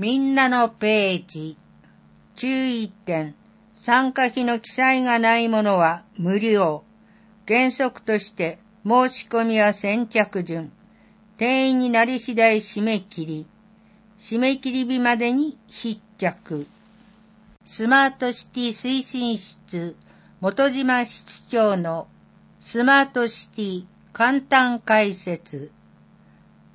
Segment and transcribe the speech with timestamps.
[0.00, 1.58] みんなのページ。
[2.34, 3.34] 注意点。
[3.74, 6.84] 参加費の記載がないものは無料。
[7.46, 10.72] 原則として申し込みは先着順。
[11.36, 13.46] 定員になり次第締め切り。
[14.18, 16.66] 締め切り日までに必着。
[17.66, 19.96] スマートシティ推進室
[20.40, 22.08] 元島室長の
[22.58, 25.70] スマートシティ簡単解説。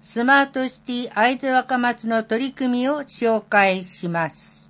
[0.08, 4.70] スマートシティ会津若松の取り組みを紹介します。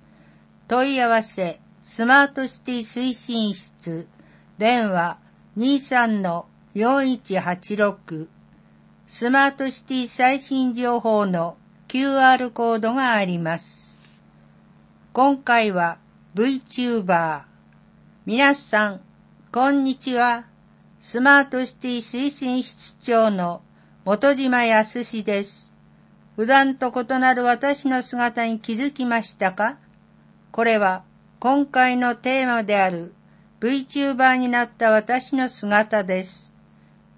[0.66, 4.06] 問い合わせ、スマートシティ推進室、
[4.56, 5.18] 電話
[5.58, 8.28] 23-4186、
[9.06, 13.98] スマートシティ最新情報の QR コードがあります。
[15.12, 15.98] 今回は
[16.34, 17.42] VTuber。
[18.24, 19.02] 皆さん、
[19.52, 20.46] こんにちは。
[21.00, 23.60] スマートシティ推進室長の
[24.06, 25.72] 元島康史です。
[26.36, 29.78] 普段と異なる私の姿に気づきましたか？
[30.52, 31.02] これは
[31.40, 33.14] 今回のテーマである
[33.58, 36.52] VTuber になった私の姿です。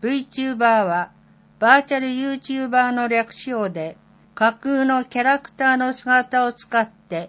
[0.00, 1.10] VTuber は
[1.58, 3.98] バーチャル YouTuber の略称で
[4.34, 7.28] 架空のキャラクターの姿を使って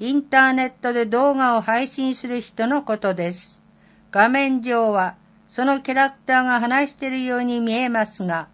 [0.00, 3.62] インターネットで動画を配信する人のことです。
[4.10, 5.14] 画面上は
[5.46, 8.48] そのキャラクターが話しているように見えますが、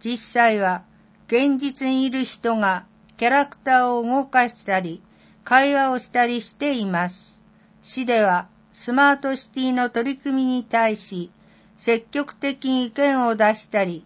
[0.00, 0.82] 実際は
[1.26, 2.84] 現実にいる人が
[3.16, 5.02] キャラクターを動かしたり、
[5.44, 7.42] 会話をしたりしています。
[7.82, 11.30] 市ではスマートシティの取り組みに対し、
[11.78, 14.04] 積極的に意見を出したり、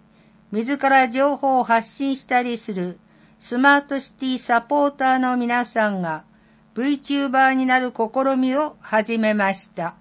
[0.52, 2.98] 自ら情報を発信したりする
[3.38, 6.24] スマートシティサポーターの皆さんが
[6.74, 9.94] VTuber になる試みを始めました。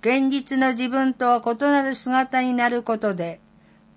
[0.00, 3.40] 現実の自分とは異なる姿になることで、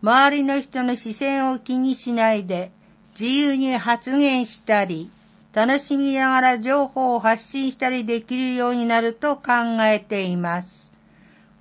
[0.03, 2.71] 周りの人の視線を気にしないで、
[3.17, 5.09] 自由に発言したり、
[5.53, 10.91] 楽しみながら情報を発信したりできるようになると考えています。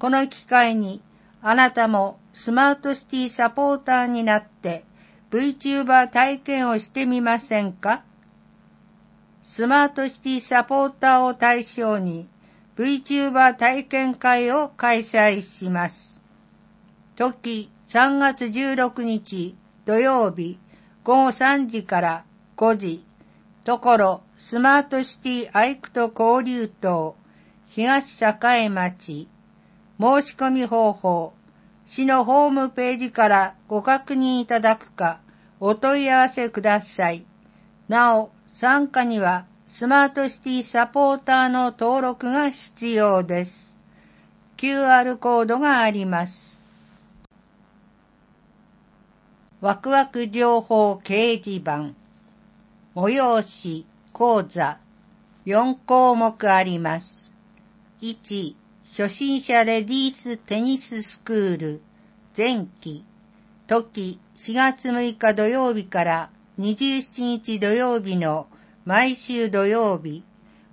[0.01, 1.01] この機会に、
[1.41, 4.85] あなたもスマートシティサポーターになって
[5.31, 8.03] VTuber 体験をしてみませんか？
[9.45, 12.27] スマートシティサポーターを対象に
[12.77, 16.22] VTuber 体験会を開催します。
[17.15, 20.59] 時3月16日土曜日
[21.05, 22.25] 午後3時から
[22.57, 23.05] 5時、
[23.65, 27.15] ところスマートシティアイクト交流棟
[27.67, 29.29] 東栄町
[30.01, 31.35] 申し込み方法
[31.85, 35.21] 市のホームページからご確認いただくか
[35.61, 37.27] お問い合わせください。
[37.89, 43.77] なお、参加にはスマートシティサポーターの登録が必要です。
[44.57, 46.62] QR コードがあります。
[49.63, 51.95] ワクワク情報掲示板
[52.97, 54.79] 催し講座
[55.47, 57.33] 4項目あります。
[58.01, 61.81] 1、初心者レディーステニススクール
[62.37, 63.05] 前期。
[63.69, 68.49] 時4月6日土曜日から27日土曜日の
[68.85, 70.25] 毎週土曜日、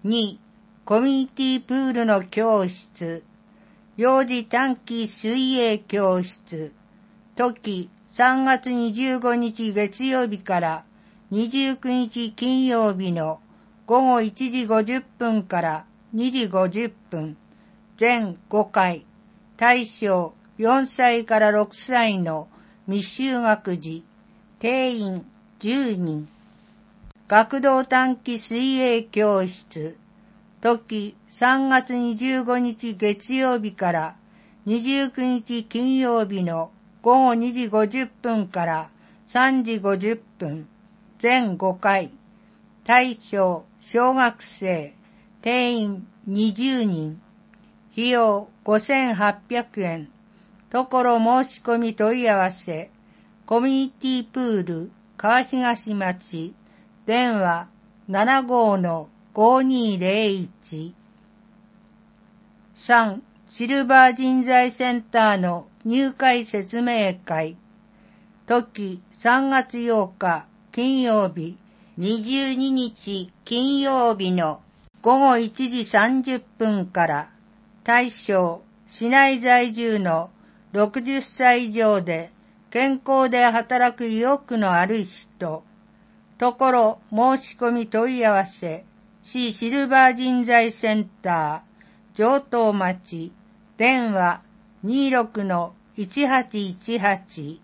[0.05, 0.39] 2.、
[0.85, 3.25] コミュニティプールの教室、
[3.97, 6.73] 幼児短期水泳教室、
[7.35, 10.85] 時3月25日月曜日から
[11.33, 13.41] 29日金曜日の
[13.87, 17.37] 午後1時50分から2時50分、
[17.97, 19.05] 全5回、
[19.57, 22.47] 対象4歳から6歳の
[22.87, 24.05] 未就学児、
[24.65, 25.27] 定員
[25.61, 26.27] 10人、
[27.29, 29.99] 学童短期水泳教室、
[30.63, 34.17] 時3月25日月曜日から
[34.67, 36.71] 29日金曜日の
[37.03, 38.89] 午後2時50分から
[39.27, 40.67] 3時50分、
[41.19, 42.11] 全5回、
[42.85, 44.95] 対象小学生、
[45.43, 47.21] 定員20人、
[47.93, 50.09] 費用5800円、
[50.71, 52.94] ところ申し込み問い合わせ、
[53.47, 56.55] コミュニティプール、川東町、
[57.05, 57.69] 電話
[58.09, 60.95] 5201
[62.75, 63.21] 3.
[63.47, 67.59] シルバー人材センターの入会説明会
[68.47, 71.59] 時3月8日金曜日
[71.99, 74.63] 22日金曜日の
[75.03, 77.29] 午後1時30分から
[77.85, 80.31] 対象市内在住の
[80.73, 82.33] 60歳以上で
[82.75, 85.63] 健康で働く意欲のある人、
[86.39, 88.85] ところ申し込み問い合わせ、
[89.23, 93.31] 市シルバー人材センター、上東町、
[93.77, 94.43] 電話
[94.85, 97.61] 26-1818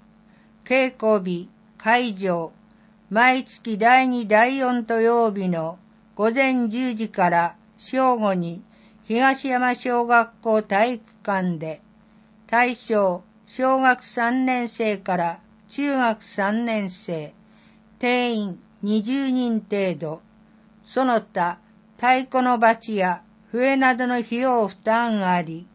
[0.64, 1.48] 稽古日、
[1.78, 2.50] 会場、
[3.12, 5.78] 毎月第2第4土曜日の
[6.14, 8.62] 午前10時から正午に
[9.04, 11.82] 東山小学校体育館で
[12.46, 17.34] 対象小学3年生から中学3年生
[17.98, 20.22] 定員20人程度。
[20.82, 21.58] その他
[21.98, 23.20] 太鼓の鉢や
[23.50, 25.66] 笛などの費用負担があり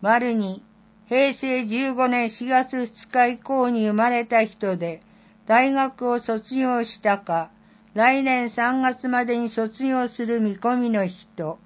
[0.00, 0.64] 丸に
[1.08, 5.02] 平成15年4月2日以降に生まれた人で
[5.46, 7.50] 大学を卒業したか、
[7.94, 11.60] 来年3月までに卒業する見込みの人、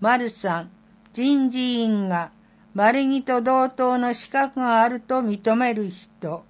[0.00, 0.68] 丸3、
[1.12, 2.30] 人事院が
[2.72, 6.46] 丸2と同等の資格があると認める人、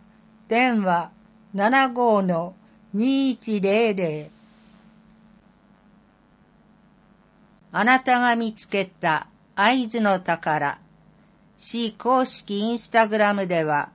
[0.48, 1.12] 電話
[1.54, 4.28] 75-2100
[7.72, 10.78] あなたが見つけた合図の宝。
[11.56, 13.88] 市公式インスタグラムでは、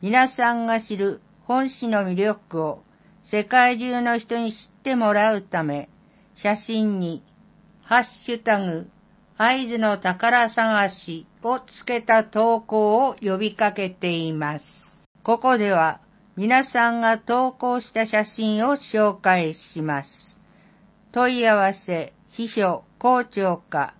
[0.00, 2.84] 皆さんが知る本市の魅力を
[3.24, 5.88] 世界中の人に知ってもらうため、
[6.34, 7.22] 写真に、
[7.82, 8.88] ハッシュタグ、
[9.36, 15.04] 合図の宝探しをつけた投稿を呼びかけています。
[15.22, 16.00] ここでは
[16.36, 20.38] 皆さんが投稿した写真を紹介します。
[21.12, 23.94] 問い合わせ、秘書、校長課、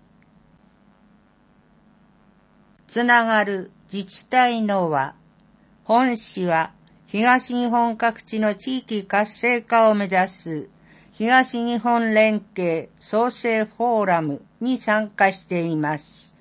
[2.87, 5.15] つながる自治体の輪。
[5.83, 6.71] 本市は
[7.07, 10.69] 東日本各地の地域活性化を目指す
[11.13, 16.36] 東日本連携創生フォーラムに参加しています。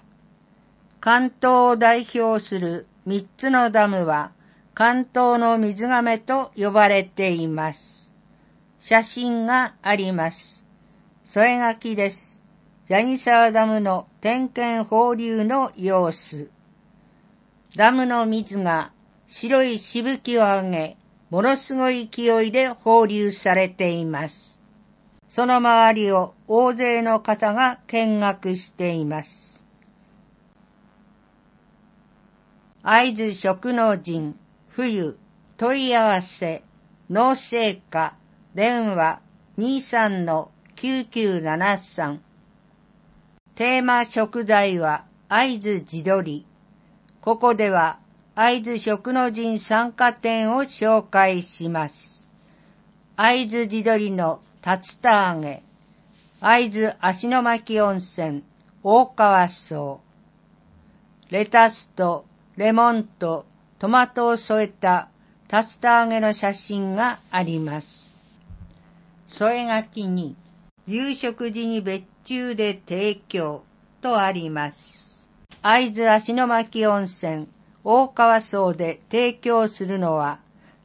[1.00, 4.33] 関東を代表する三つのダムは
[4.74, 8.13] 関東の水亀と呼ばれています。
[8.79, 10.63] 写真があります。
[11.25, 12.37] 添え書きです。
[12.89, 16.50] 八木沢ダムの点検放流の様子。
[17.75, 18.94] ダムの水が
[19.27, 20.96] 白いしぶきを上げ、
[21.29, 24.62] ものすごい勢いで放流されています。
[25.27, 29.65] その周りを大勢の方が見学しています。
[32.84, 34.39] 会津食農人、
[34.70, 35.17] 冬、
[35.58, 36.63] 問い合わせ、
[37.10, 38.15] 農政課、
[38.56, 39.20] 電話
[39.58, 42.20] 23-9973
[43.57, 46.45] テーマ食材は会津地鶏。
[47.21, 47.97] ここでは
[48.35, 52.27] 会津食の人参加店を紹介します。
[53.15, 55.63] 会津地鶏の竜田揚げ、
[56.39, 58.43] 会津足の巻温泉、
[58.83, 60.01] 大川荘。
[61.31, 62.25] レタスと
[62.57, 63.47] レモンと
[63.79, 65.07] トマトを添えた
[65.51, 68.13] 竜田揚げの写真があります。
[69.27, 70.35] 添え書きに、
[70.89, 73.63] 夕食時に別注で提供
[74.00, 75.27] とあります。
[75.62, 77.48] 会津足の巻温泉、
[77.84, 80.39] 大川荘で提供するのは、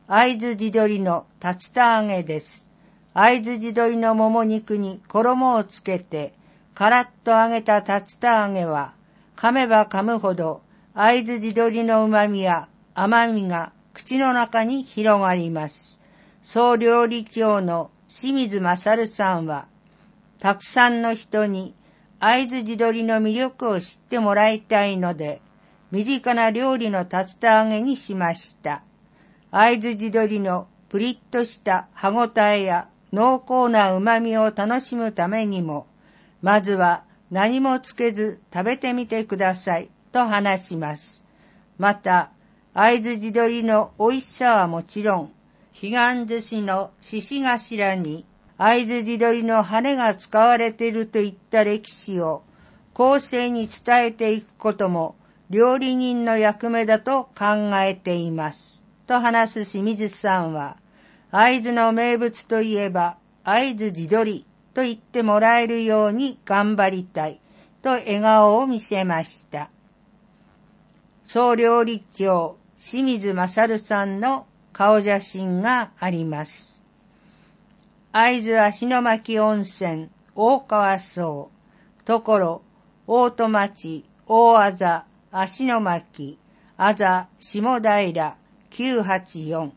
[0.08, 2.68] 会津地鶏の竜田揚げです。
[3.14, 6.32] 会津地鶏のもも肉に衣をつけて、
[6.74, 8.94] カラッと揚げた竜田揚げは、
[9.36, 10.62] 噛めば噛むほど、
[10.94, 12.66] 会津地鶏の旨味や
[12.96, 16.00] 甘みが口の中に広がります。
[16.42, 19.70] 総料理長の清水勝さんは、
[20.38, 21.74] たくさんの人に
[22.18, 25.40] 会津地鶏の魅力を知ってもらいたいので、
[25.90, 27.08] 身近な料理の竜
[27.40, 28.82] 田揚げにしました。
[29.50, 35.86] 会津地鶏のプリッとした歯ごたえや濃厚な旨味を楽しむためにも、
[36.42, 41.24] まずは何もつけず食べてみてくださいと話します。
[41.76, 42.30] また、
[42.72, 45.32] 会津地鶏の美味しさはもちろん、
[45.74, 48.24] 彼岸寿司の獅子頭に
[48.58, 52.42] 会津地鶏の羽が使われているといった歴史を
[52.94, 55.14] 後世に伝えていくことも
[55.50, 58.84] 料理人の役目だと考えています。
[59.06, 60.76] と話す清水さんは、
[61.30, 67.40] 会津の名物といえば会津地鶏と言ってもらえるように頑張りたい
[67.82, 69.70] と笑顔を見せました。
[71.24, 76.81] 総料理長清水勝さんの顔写真があります。
[78.14, 81.50] 会津足の巻温泉大川荘、
[82.04, 82.62] ところ、
[83.06, 86.38] 大戸町、大あざ、足の巻、
[86.76, 88.36] あざ、下平、
[88.70, 89.70] 984。